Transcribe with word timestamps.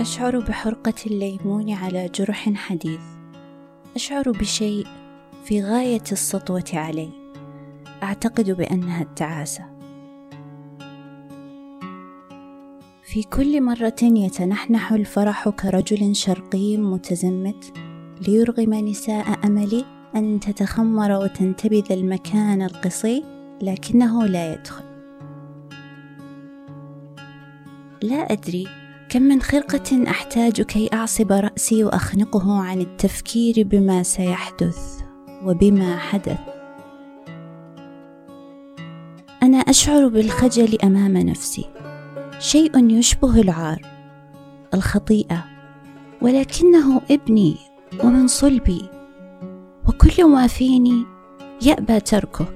أشعر 0.00 0.38
بحرقة 0.38 0.94
الليمون 1.06 1.72
على 1.72 2.08
جرح 2.14 2.52
حديث 2.54 3.00
أشعر 3.96 4.30
بشيء 4.30 4.86
في 5.44 5.62
غاية 5.62 6.02
السطوة 6.12 6.64
علي. 6.72 7.10
أعتقد 8.02 8.50
بأنها 8.50 9.02
التعاسة. 9.02 9.64
في 13.02 13.22
كل 13.22 13.62
مرة 13.62 13.96
يتنحنح 14.02 14.92
الفرح 14.92 15.48
كرجل 15.48 16.16
شرقي 16.16 16.76
متزمت 16.76 17.72
ليرغم 18.28 18.74
نساء 18.74 19.46
أملي 19.46 19.84
أن 20.16 20.40
تتخمر 20.40 21.12
وتنتبذ 21.12 21.92
المكان 21.92 22.62
القصي 22.62 23.24
لكنه 23.62 24.26
لا 24.26 24.52
يدخل. 24.52 24.84
لا 28.02 28.32
أدري 28.32 28.79
كم 29.10 29.22
من 29.22 29.42
خرقة 29.42 30.10
أحتاج 30.10 30.62
كي 30.62 30.90
أعصب 30.92 31.32
رأسي 31.32 31.84
وأخنقه 31.84 32.62
عن 32.62 32.80
التفكير 32.80 33.54
بما 33.66 34.02
سيحدث 34.02 35.00
وبما 35.44 35.96
حدث. 35.96 36.38
أنا 39.42 39.58
أشعر 39.58 40.08
بالخجل 40.08 40.78
أمام 40.84 41.16
نفسي. 41.16 41.64
شيء 42.38 42.90
يشبه 42.90 43.40
العار 43.40 43.82
الخطيئة 44.74 45.44
ولكنه 46.22 47.00
ابني 47.10 47.56
ومن 48.04 48.26
صلبي 48.26 48.82
وكل 49.88 50.24
ما 50.24 50.46
فيني 50.46 51.04
يأبى 51.62 52.00
تركه. 52.00 52.46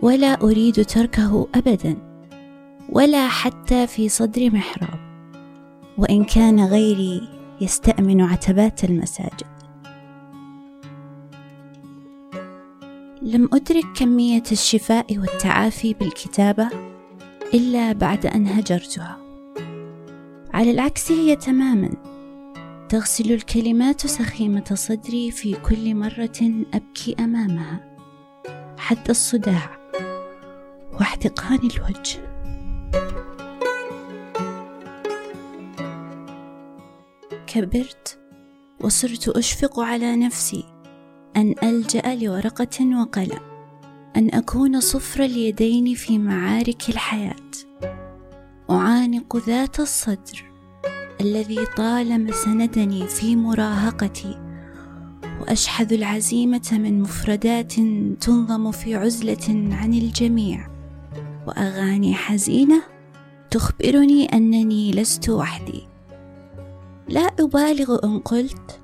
ولا 0.00 0.42
أريد 0.42 0.84
تركه 0.84 1.48
أبدا 1.54 1.96
ولا 2.88 3.28
حتى 3.28 3.86
في 3.86 4.08
صدر 4.08 4.50
محراب. 4.50 5.09
وإن 5.98 6.24
كان 6.24 6.60
غيري 6.60 7.28
يستأمن 7.60 8.20
عتبات 8.20 8.84
المساجد. 8.84 9.50
لم 13.22 13.48
أدرك 13.52 13.84
كمية 13.96 14.42
الشفاء 14.52 15.18
والتعافي 15.18 15.94
بالكتابة 15.94 16.68
إلا 17.54 17.92
بعد 17.92 18.26
أن 18.26 18.46
هجرتها. 18.46 19.18
على 20.54 20.70
العكس 20.70 21.12
هي 21.12 21.36
تماما. 21.36 21.90
تغسل 22.88 23.32
الكلمات 23.32 24.06
سخيمة 24.06 24.64
صدري 24.74 25.30
في 25.30 25.54
كل 25.54 25.94
مرة 25.94 26.64
أبكي 26.74 27.16
أمامها. 27.18 27.96
حتى 28.78 29.10
الصداع 29.10 29.78
واحتقان 30.92 31.58
الوجه. 31.58 32.29
كبرت 37.54 38.18
وصرت 38.80 39.28
أشفق 39.28 39.80
على 39.80 40.16
نفسي 40.16 40.64
أن 41.36 41.54
ألجأ 41.62 42.14
لورقة 42.14 43.00
وقلم 43.00 43.40
أن 44.16 44.34
أكون 44.34 44.80
صفر 44.80 45.24
اليدين 45.24 45.94
في 45.94 46.18
معارك 46.18 46.88
الحياة. 46.88 47.50
أعانق 48.70 49.36
ذات 49.36 49.80
الصدر 49.80 50.44
الذي 51.20 51.66
طالما 51.76 52.32
سندني 52.32 53.06
في 53.06 53.36
مراهقتي 53.36 54.38
وأشحذ 55.40 55.92
العزيمة 55.92 56.68
من 56.72 57.02
مفردات 57.02 57.72
تنظم 58.20 58.70
في 58.70 58.94
عزلة 58.94 59.48
عن 59.72 59.94
الجميع. 59.94 60.68
وأغاني 61.46 62.14
حزينة 62.14 62.82
تخبرني 63.50 64.24
أنني 64.24 64.90
لست 64.90 65.28
وحدي. 65.28 65.89
لا 67.10 67.20
أبالغ 67.40 67.98
إن 68.04 68.18
قلت 68.18 68.80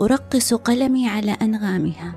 أرقص 0.00 0.54
قلمي 0.54 1.08
على 1.08 1.30
أنغامها. 1.30 2.14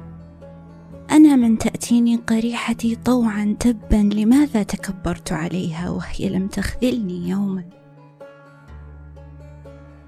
أنا 1.12 1.36
من 1.36 1.58
تأتيني 1.58 2.16
قريحتي 2.16 2.96
طوعا 2.96 3.56
تبا 3.60 3.96
لماذا 3.96 4.64
تكبرت 4.64 5.32
عليها 5.32 5.90
وهي 5.90 6.30
لم 6.30 6.48
تخذلني 6.48 7.30
يوما؟ 7.30 7.64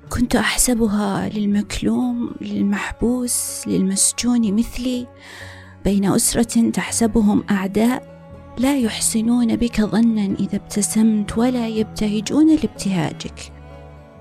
كنت 0.10 0.36
أحسبها 0.36 1.30
للمكلوم 1.30 2.32
للمحبوس 2.42 3.68
للمسجون 3.68 4.54
مثلي. 4.54 5.08
بين 5.86 6.06
أسرة 6.06 6.70
تحسبهم 6.70 7.44
أعداء 7.52 8.16
لا 8.58 8.78
يحسنون 8.78 9.56
بك 9.56 9.82
ظنا 9.82 10.26
إذا 10.40 10.56
ابتسمت 10.56 11.38
ولا 11.38 11.68
يبتهجون 11.68 12.56
لابتهاجك. 12.56 13.55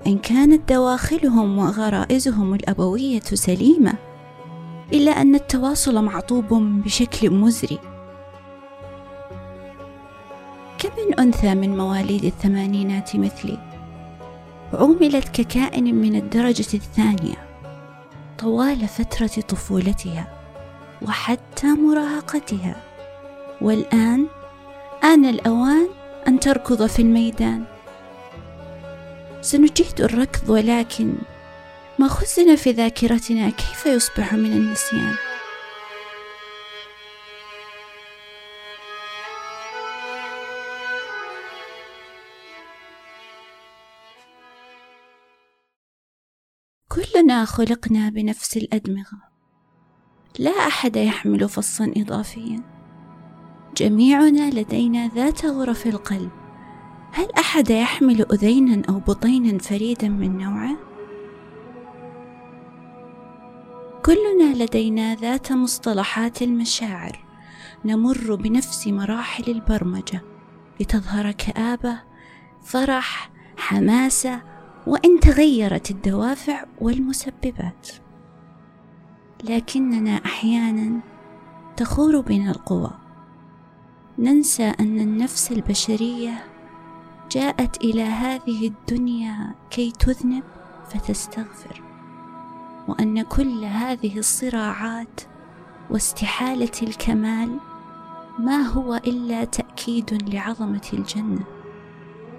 إن 0.07 0.17
كانت 0.17 0.73
دواخلهم 0.73 1.57
وغرائزهم 1.57 2.53
الأبوية 2.53 3.19
سليمة 3.19 3.93
إلا 4.93 5.11
أن 5.11 5.35
التواصل 5.35 6.03
معطوب 6.03 6.53
بشكل 6.53 7.29
مزري. 7.29 7.79
كم 10.77 10.89
من 11.07 11.19
أنثى 11.19 11.55
من 11.55 11.77
مواليد 11.77 12.25
الثمانينات 12.25 13.15
مثلي. 13.15 13.57
عوملت 14.73 15.27
ككائن 15.41 15.95
من 15.95 16.15
الدرجة 16.15 16.73
الثانية 16.73 17.35
طوال 18.39 18.87
فترة 18.87 19.41
طفولتها 19.41 20.27
وحتى 21.01 21.67
مراهقتها. 21.67 22.75
والآن 23.61 24.27
آن 25.03 25.25
الأوان 25.25 25.87
أن 26.27 26.39
تركض 26.39 26.85
في 26.85 27.01
الميدان. 27.01 27.74
سنجيد 29.45 30.01
الركض 30.01 30.49
ولكن 30.49 31.15
ما 31.99 32.07
خزن 32.07 32.55
في 32.55 32.71
ذاكرتنا 32.71 33.49
كيف 33.49 33.85
يصبح 33.85 34.33
من 34.33 34.51
النسيان؟ 34.51 35.15
كلنا 46.89 47.45
خلقنا 47.45 48.09
بنفس 48.09 48.57
الأدمغة. 48.57 49.21
لا 50.39 50.51
أحد 50.51 50.95
يحمل 50.95 51.49
فصا 51.49 51.93
اضافيا. 51.97 52.61
جميعنا 53.77 54.49
لدينا 54.49 55.07
ذات 55.07 55.45
غرف 55.45 55.87
القلب. 55.87 56.44
هل 57.17 57.27
أحد 57.37 57.69
يحمل 57.69 58.25
أذينا 58.31 58.81
أو 58.89 58.99
بطينا 58.99 59.57
فريدا 59.57 60.09
من 60.09 60.37
نوعه؟ 60.37 60.75
كلنا 64.05 64.63
لدينا 64.63 65.15
ذات 65.15 65.51
مصطلحات 65.51 66.41
المشاعر 66.41 67.25
نمر 67.85 68.35
بنفس 68.35 68.87
مراحل 68.87 69.43
البرمجة 69.47 70.21
لتظهر 70.79 71.31
كآبة، 71.31 72.01
فرح، 72.63 73.31
حماسة، 73.57 74.41
وإن 74.87 75.19
تغيرت 75.19 75.91
الدوافع 75.91 76.65
والمسببات. 76.81 77.89
لكننا 79.43 80.15
أحيانا 80.25 81.01
تخور 81.77 82.21
بنا 82.21 82.51
القوى، 82.51 82.91
ننسى 84.19 84.63
أن 84.79 84.99
النفس 84.99 85.51
البشرية 85.51 86.54
جاءت 87.31 87.77
إلى 87.77 88.03
هذه 88.03 88.67
الدنيا 88.67 89.55
كي 89.69 89.91
تذنب 89.91 90.43
فتستغفر 90.89 91.81
وأن 92.87 93.21
كل 93.21 93.65
هذه 93.65 94.19
الصراعات 94.19 95.21
واستحالة 95.89 96.71
الكمال 96.83 97.57
ما 98.39 98.61
هو 98.61 98.95
إلا 98.95 99.43
تأكيد 99.43 100.33
لعظمة 100.33 100.89
الجنة. 100.93 101.43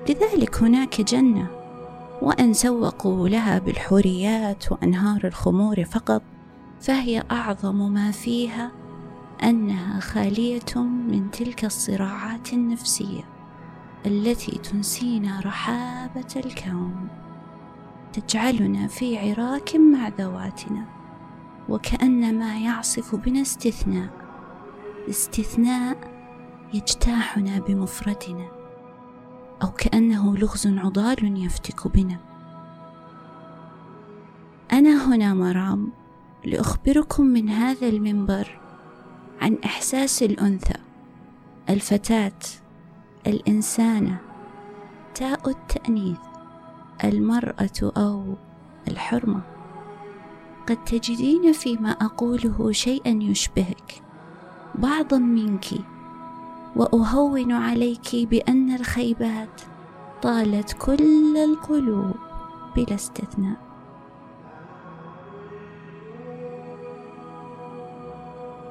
لذلك 0.09 0.63
هناك 0.63 1.01
جنة 1.01 1.51
وإن 2.23 2.53
سوقوا 2.53 3.29
لها 3.29 3.59
بالحوريات 3.59 4.73
وأنهار 4.73 5.21
الخمور 5.25 5.85
فقط 5.85 6.23
فهي 6.81 7.25
أعظم 7.31 7.93
ما 7.93 8.11
فيها 8.11 8.73
أنها 9.43 10.01
خالية 10.01 10.77
من 11.09 11.31
تلك 11.31 11.65
الصراعات 11.65 12.53
النفسية. 12.53 13.36
التي 14.07 14.59
تنسينا 14.59 15.41
رحابة 15.41 16.27
الكون. 16.37 17.09
تجعلنا 18.13 18.87
في 18.87 19.19
عراك 19.19 19.77
مع 19.77 20.09
ذواتنا 20.09 20.85
وكأن 21.69 22.39
ما 22.39 22.59
يعصف 22.59 23.15
بنا 23.15 23.43
استثناء. 23.43 24.11
استثناء 25.09 25.97
يجتاحنا 26.75 27.59
بمفردنا 27.59 28.49
أو 29.63 29.71
كأنه 29.71 30.37
لغز 30.37 30.67
عضال 30.67 31.45
يفتك 31.45 31.89
بنا. 31.89 32.19
أنا 34.73 35.07
هنا 35.07 35.35
مرام 35.35 35.93
لأخبركم 36.45 37.25
من 37.25 37.49
هذا 37.49 37.89
المنبر 37.89 38.59
عن 39.41 39.59
إحساس 39.65 40.23
الأنثى 40.23 40.79
الفتاة 41.71 42.33
الإنسانة. 43.27 44.19
تاء 45.15 45.49
التأنيث. 45.49 46.19
المرأة 47.05 47.93
أو 47.97 48.35
الحرمة. 48.89 49.41
قد 50.69 50.85
تجدين 50.85 51.53
فيما 51.53 51.91
أقوله 51.91 52.73
شيئا 52.73 53.11
يشبهك. 53.11 54.03
بعضا 54.75 55.19
منك. 55.19 55.67
وأهون 56.77 57.53
عليك 57.53 58.17
بأن 58.17 58.75
الخيبات 58.75 59.61
طالت 60.23 60.73
كل 60.73 61.37
القلوب 61.37 62.15
بلا 62.77 62.95
استثناء. 62.95 63.57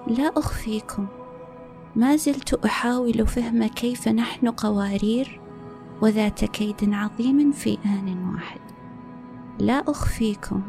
لا 0.07 0.31
أخفيكم. 0.37 1.07
ما 1.95 2.15
زلت 2.15 2.53
أحاول 2.53 3.27
فهم 3.27 3.67
كيف 3.67 4.07
نحن 4.07 4.47
قوارير 4.47 5.41
وذات 6.01 6.45
كيد 6.45 6.93
عظيم 6.93 7.51
في 7.51 7.77
آن 7.85 8.33
واحد. 8.33 8.59
لا 9.59 9.83
أخفيكم. 9.87 10.61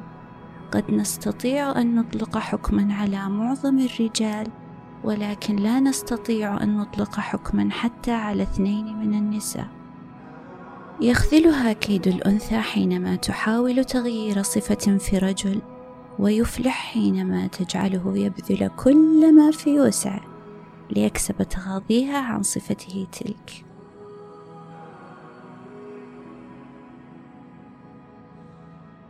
قد 0.73 0.90
نستطيع 0.90 1.81
أن 1.81 1.94
نطلق 1.94 2.38
حكما 2.38 2.94
على 2.94 3.28
معظم 3.28 3.78
الرجال 3.78 4.46
ولكن 5.05 5.56
لا 5.56 5.81
نستطيع 5.81 6.62
أن 6.62 6.76
نطلق 6.76 7.14
حكما 7.14 7.70
حتى 7.70 8.12
على 8.12 8.43
اثنين 8.43 8.99
من 8.99 9.14
النساء. 9.14 9.69
يخذلها 11.00 11.73
كيد 11.73 12.08
الأنثى 12.08 12.58
حينما 12.58 13.17
تحاول 13.17 13.84
تغيير 13.84 14.43
صفة 14.43 14.96
في 14.99 15.19
رجل 15.19 15.62
ويفلح 16.19 16.93
حينما 16.93 17.46
تجعله 17.46 18.19
يبذل 18.19 18.70
كل 18.76 19.34
ما 19.34 19.50
في 19.50 19.81
وسعه. 19.81 20.20
ليكسب 20.91 21.43
تغاضيها 21.43 22.19
عن 22.19 22.43
صفته 22.43 23.06
تلك. 23.12 23.65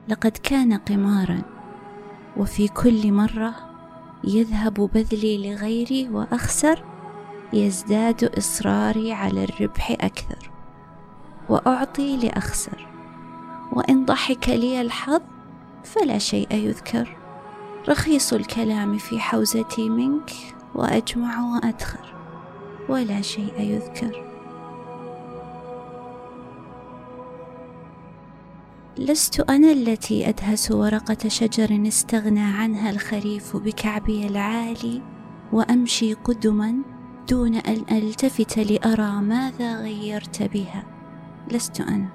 لقد 0.08 0.30
كان 0.30 0.72
قمارا 0.72 1.42
وفي 2.36 2.68
كل 2.68 3.12
مرة 3.12 3.54
يذهب 4.24 4.74
بذلي 4.74 5.50
لغيري 5.50 6.08
وأخسر 6.08 6.84
يزداد 7.52 8.24
إصراري 8.24 9.12
على 9.12 9.44
الربح 9.44 9.90
أكثر 9.90 10.50
وأعطي 11.48 12.16
لأخسر 12.16 12.88
وإن 13.72 14.04
ضحك 14.04 14.48
لي 14.48 14.80
الحظ 14.80 15.20
فلا 15.84 16.18
شيء 16.18 16.54
يذكر. 16.54 17.16
رخيص 17.88 18.32
الكلام 18.32 18.98
في 18.98 19.20
حوزتي 19.20 19.88
منك. 19.88 20.55
وأجمع 20.76 21.40
وأدخر 21.40 22.14
ولا 22.88 23.20
شيء 23.20 23.60
يذكر. 23.60 24.22
لست 28.98 29.40
أنا 29.40 29.72
التي 29.72 30.28
أدهس 30.28 30.72
ورقة 30.72 31.28
شجر 31.28 31.88
استغنى 31.88 32.40
عنها 32.40 32.90
الخريف 32.90 33.56
بكعبي 33.56 34.26
العالي 34.26 35.02
وأمشي 35.52 36.14
قدما 36.14 36.74
دون 37.28 37.54
أن 37.54 37.84
ألتفت 37.90 38.58
لأرى 38.58 39.20
ماذا 39.22 39.80
غيرت 39.80 40.42
بها. 40.42 40.84
لست 41.52 41.80
أنا. 41.80 42.08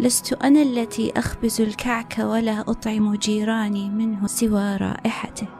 لست 0.00 0.32
أنا 0.32 0.62
التي 0.62 1.12
أخبز 1.16 1.60
الكعك 1.60 2.16
ولا 2.18 2.60
أطعم 2.60 3.14
جيراني 3.14 3.90
منه 3.90 4.26
سوى 4.26 4.76
رائحته. 4.76 5.57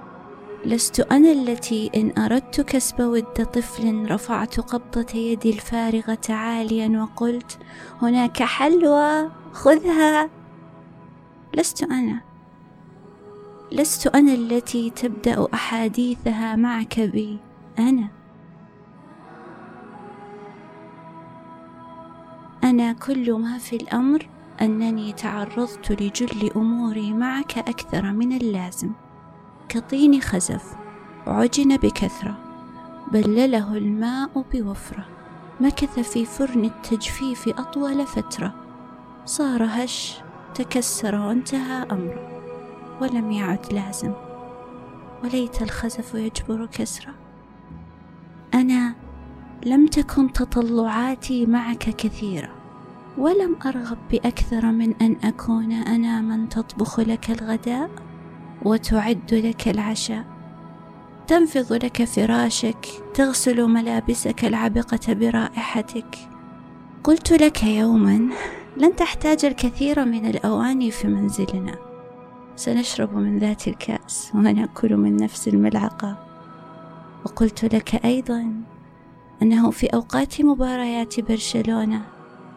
لست 0.64 1.00
أنا 1.00 1.32
التي 1.32 1.90
إن 1.96 2.12
أردت 2.18 2.60
كسب 2.60 3.00
ود 3.00 3.22
طفل 3.22 4.10
رفعت 4.10 4.60
قبضة 4.60 5.18
يدي 5.18 5.50
الفارغة 5.50 6.18
عاليا 6.28 7.02
وقلت 7.02 7.58
هناك 8.02 8.42
حلوى 8.42 9.30
خذها. 9.52 10.30
لست 11.54 11.82
أنا. 11.82 12.20
لست 13.72 14.06
أنا 14.06 14.32
التي 14.32 14.90
تبدأ 14.90 15.46
أحاديثها 15.54 16.56
معك 16.56 17.00
بي. 17.00 17.38
أنا. 17.78 18.08
أنا 22.64 22.92
كل 22.92 23.32
ما 23.32 23.58
في 23.58 23.76
الأمر 23.76 24.28
أنني 24.60 25.12
تعرضت 25.12 26.02
لجل 26.02 26.50
أموري 26.56 27.12
معك 27.12 27.58
أكثر 27.58 28.12
من 28.12 28.32
اللازم. 28.32 28.90
كطين 29.68 30.20
خزف. 30.20 30.76
عجن 31.26 31.76
بكثرة. 31.76 32.38
بلله 33.12 33.76
الماء 33.76 34.44
بوفرة. 34.52 35.04
مكث 35.60 35.98
في 35.98 36.24
فرن 36.24 36.64
التجفيف 36.64 37.48
أطول 37.48 38.06
فترة. 38.06 38.54
صار 39.24 39.64
هش 39.64 40.20
تكسر 40.54 41.14
وانتهى 41.14 41.86
امره 41.90 42.40
ولم 43.00 43.32
يعد 43.32 43.72
لازم. 43.72 44.12
وليت 45.24 45.62
الخزف 45.62 46.14
يجبر 46.14 46.66
كسرة. 46.66 47.14
أنا 48.54 48.94
لم 49.66 49.86
تكن 49.86 50.32
تطلعاتي 50.32 51.46
معك 51.46 51.78
كثيرة. 51.78 52.50
ولم 53.18 53.56
أرغب 53.66 53.98
بأكثر 54.10 54.66
من 54.66 54.94
أن 55.02 55.16
أكون 55.24 55.72
أنا 55.72 56.20
من 56.20 56.48
تطبخ 56.48 57.00
لك 57.00 57.30
الغداء. 57.30 57.90
وتعد 58.64 59.34
لك 59.34 59.68
العشاء. 59.68 60.24
تنفض 61.26 61.72
لك 61.72 62.04
فراشك. 62.04 62.86
تغسل 63.14 63.68
ملابسك 63.68 64.44
العبقه 64.44 65.14
برائحتك. 65.14 66.18
قلت 67.04 67.32
لك 67.32 67.64
يوما 67.64 68.28
لن 68.76 68.96
تحتاج 68.96 69.44
الكثير 69.44 70.04
من 70.04 70.26
الاواني 70.26 70.90
في 70.90 71.08
منزلنا. 71.08 71.74
سنشرب 72.56 73.16
من 73.16 73.38
ذات 73.38 73.68
الكأس 73.68 74.32
ونأكل 74.34 74.96
من 74.96 75.16
نفس 75.16 75.48
الملعقة. 75.48 76.18
وقلت 77.24 77.74
لك 77.74 78.04
أيضا 78.04 78.52
أنه 79.42 79.70
في 79.70 79.86
أوقات 79.86 80.40
مباريات 80.40 81.20
برشلونة 81.20 82.02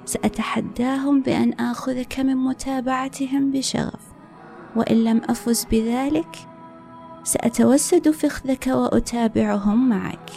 سأتحداهم 0.06 1.21
بأن 1.21 1.54
آخذك 1.54 2.19
من 2.19 2.36
متابعتهم 2.36 3.51
بشغف. 3.51 4.10
وإن 4.75 5.03
لم 5.03 5.21
أفز 5.29 5.68
بذلك 5.71 6.47
سأتوسد 7.23 8.12
فخذك 8.12 8.68
وأتابعهم 8.68 9.89
معك 9.89 10.31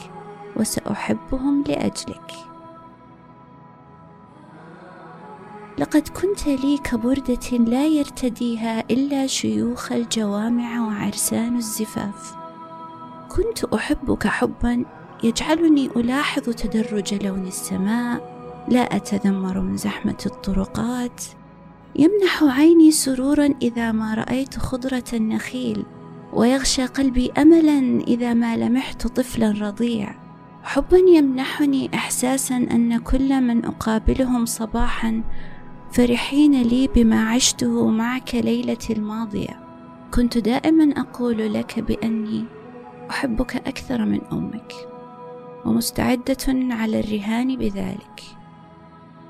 وسأحبهم 0.56 1.64
لأجلك. 1.68 2.32
لقد 5.78 6.08
كنت 6.08 6.46
لي 6.46 6.78
كبردة 6.78 7.58
لا 7.58 7.86
يرتديها 7.86 8.80
إلا 8.90 9.26
شيوخ 9.26 9.92
الجوامع 9.92 10.80
وعرسان 10.86 11.56
الزفاف. 11.56 12.36
كنت 13.28 13.64
أحبك 13.64 14.26
حبا 14.26 14.84
يجعلني 15.24 15.86
ألاحظ 15.86 16.42
تدرج 16.42 17.14
لون 17.24 17.46
السماء 17.46 18.34
لا 18.68 18.96
أتذمر 18.96 19.60
من 19.60 19.76
زحمة 19.76 20.18
الطرقات 20.26 21.24
يمنح 21.96 22.42
عيني 22.42 22.90
سرورا 22.90 23.54
إذا 23.62 23.92
ما 23.92 24.14
رأيت 24.14 24.58
خضرة 24.58 25.04
النخيل 25.12 25.84
ويغشى 26.32 26.86
قلبي 26.86 27.32
أملا 27.32 28.04
إذا 28.06 28.34
ما 28.34 28.56
لمحت 28.56 29.06
طفلا 29.06 29.50
رضيع. 29.50 30.14
حبا 30.62 30.98
يمنحني 30.98 31.90
إحساسا 31.94 32.56
أن 32.56 32.98
كل 32.98 33.40
من 33.40 33.64
أقابلهم 33.64 34.46
صباحا 34.46 35.22
فرحين 35.92 36.62
لي 36.62 36.88
بما 36.94 37.28
عشته 37.28 37.88
معك 37.88 38.34
ليلتي 38.34 38.92
الماضية. 38.92 39.60
كنت 40.14 40.38
دائما 40.38 41.00
أقول 41.00 41.54
لك 41.54 41.80
بأني 41.80 42.44
أحبك 43.10 43.56
أكثر 43.56 44.04
من 44.04 44.20
أمك 44.32 44.72
ومستعدة 45.64 46.46
على 46.48 47.00
الرهان 47.00 47.56
بذلك. 47.56 48.22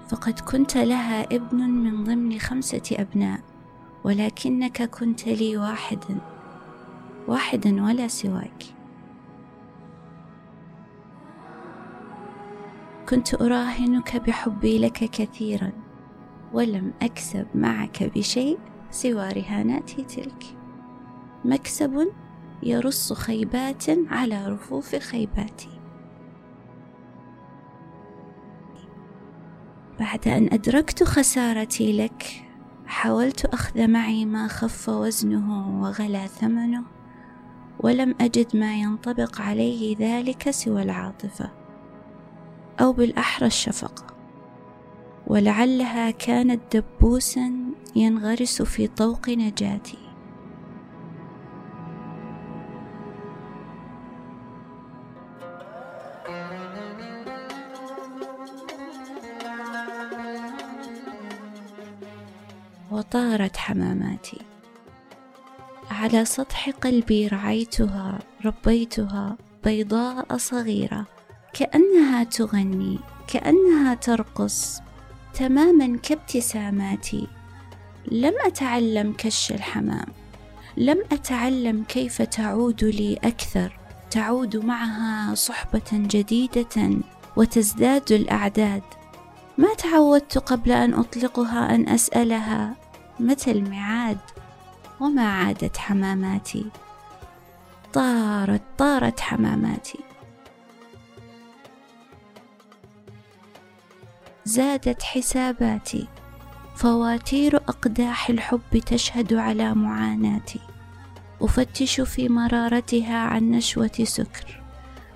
فقد 0.08 0.40
كنت 0.40 0.76
لها 0.76 1.22
ابن 1.24 1.56
من 1.56 2.04
ضمن 2.04 2.38
خمسة 2.38 2.82
أبناء 2.92 3.40
ولكنك 4.04 4.82
كنت 4.82 5.26
لي 5.26 5.56
واحدا 5.56 6.18
واحدا 7.28 7.84
ولا 7.84 8.08
سواك. 8.08 8.64
كنت 13.08 13.34
أراهنك 13.42 14.16
بحبي 14.16 14.78
لك 14.78 14.92
كثيرا 14.92 15.72
ولم 16.52 16.92
أكسب 17.02 17.46
معك 17.54 18.02
بشيء 18.02 18.58
سوى 18.90 19.28
رهاناتي 19.28 20.04
تلك. 20.04 20.44
مكسب 21.44 22.08
يرص 22.62 23.12
خيبات 23.12 23.84
على 24.10 24.48
رفوف 24.48 24.96
خيباتي. 24.96 25.73
بعد 30.04 30.28
أن 30.28 30.48
أدركت 30.52 31.04
خسارتي 31.04 31.92
لك 31.92 32.44
حاولت 32.86 33.44
أخذ 33.44 33.88
معي 33.88 34.24
ما 34.24 34.48
خف 34.48 34.88
وزنه 34.88 35.80
وغلا 35.82 36.26
ثمنه 36.26 36.82
ولم 37.80 38.14
أجد 38.20 38.56
ما 38.56 38.74
ينطبق 38.74 39.40
عليه 39.40 39.96
ذلك 39.98 40.50
سوى 40.50 40.82
العاطفة 40.82 41.50
أو 42.80 42.92
بالأحرى 42.92 43.46
الشفقة. 43.46 44.06
ولعلها 45.26 46.10
كانت 46.10 46.76
دبوسا 46.76 47.52
ينغرس 47.96 48.62
في 48.62 48.86
طوق 48.86 49.28
نجاتي. 49.28 49.98
وطارت 62.94 63.56
حماماتي. 63.56 64.40
على 65.90 66.24
سطح 66.24 66.70
قلبي 66.70 67.28
رعيتها 67.28 68.18
ربيتها 68.44 69.36
بيضاء 69.64 70.36
صغيرة. 70.36 71.06
كأنها 71.54 72.24
تغني 72.24 72.98
كأنها 73.26 73.94
ترقص. 73.94 74.80
تماما 75.34 75.96
كابتساماتي. 75.96 77.26
لم 78.12 78.34
أتعلم 78.46 79.14
كش 79.18 79.52
الحمام. 79.52 80.06
لم 80.76 81.02
أتعلم 81.12 81.84
كيف 81.88 82.22
تعود 82.22 82.84
لي 82.84 83.18
أكثر. 83.24 83.78
تعود 84.10 84.56
معها 84.56 85.34
صحبة 85.34 85.90
جديدة 85.92 86.90
وتزداد 87.36 88.12
الأعداد. 88.12 88.82
ما 89.58 89.74
تعودت 89.74 90.38
قبل 90.38 90.72
أن 90.72 90.94
أطلقها 90.94 91.74
أن 91.74 91.88
أسألها؟ 91.88 92.83
متى 93.20 93.50
الميعاد 93.50 94.18
وما 95.00 95.28
عادت 95.28 95.76
حماماتي؟ 95.76 96.66
طارت 97.92 98.62
طارت 98.78 99.20
حماماتي. 99.20 99.98
زادت 104.44 105.02
حساباتي. 105.02 106.08
فواتير 106.76 107.56
أقداح 107.56 108.30
الحب 108.30 108.78
تشهد 108.86 109.34
على 109.34 109.74
معاناتي. 109.74 110.60
أفتش 111.40 112.00
في 112.00 112.28
مرارتها 112.28 113.16
عن 113.16 113.50
نشوة 113.50 113.90
سكر 114.02 114.62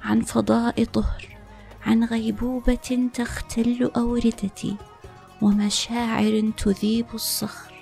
عن 0.02 0.20
فضاء 0.20 0.84
طهر 0.84 1.38
عن 1.86 2.04
غيبوبة 2.04 3.10
تختل 3.14 3.90
أوردتي. 3.96 4.76
ومشاعر 5.42 6.50
تذيب 6.56 7.06
الصخر. 7.14 7.77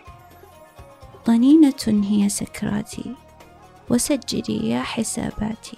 طنينة 1.27 2.05
هي 2.11 2.29
سكراتي 2.29 3.15
وسجلي 3.91 4.71
يا 4.71 4.83
حساباتي. 4.83 5.77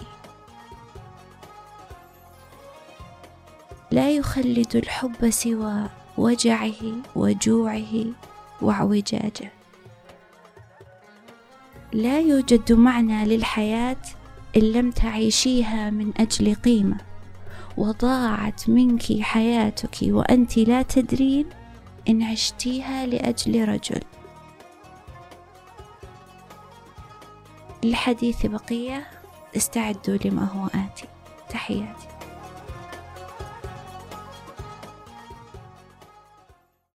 لا 3.90 4.10
يخلد 4.10 4.76
الحب 4.76 5.30
سوى 5.30 5.88
وجعه 6.18 6.80
وجوعه 7.16 8.04
واعوجاجه. 8.60 9.52
لا 11.92 12.20
يوجد 12.20 12.72
معنى 12.72 13.24
للحياة 13.24 14.02
إن 14.56 14.62
لم 14.62 14.90
تعيشيها 14.90 15.90
من 15.90 16.12
أجل 16.16 16.54
قيمة. 16.54 16.96
وضاعت 17.76 18.68
منك 18.68 19.20
حياتك 19.20 19.96
وأنت 20.02 20.58
لا 20.58 20.82
تدرين 20.82 21.46
إن 22.08 22.22
عشتيها 22.22 23.06
لأجل 23.06 23.68
رجل. 23.68 24.00
للحديث 27.84 28.46
بقية 28.46 29.06
استعدوا 29.56 30.18
لما 30.24 30.44
هو 30.44 30.66
آتي. 30.66 31.08
تحياتي. 31.50 32.17